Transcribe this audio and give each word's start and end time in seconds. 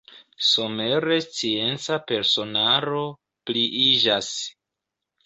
Somere 0.45 1.17
scienca 1.25 1.97
personaro 2.13 3.03
pliiĝas. 3.51 4.31